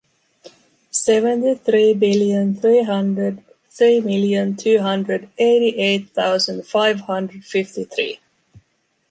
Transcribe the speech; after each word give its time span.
Seventy 0.89 1.53
three 1.53 1.93
billion 1.93 2.55
three 2.55 2.81
hundred 2.81 3.43
three 3.69 3.99
million 3.99 4.55
two 4.55 4.79
hundred 4.79 5.29
eighty 5.37 5.77
eight 5.77 6.09
thousand 6.09 6.65
five 6.65 7.01
hundred 7.01 7.43
fifty 7.45 7.83
three. 7.83 8.19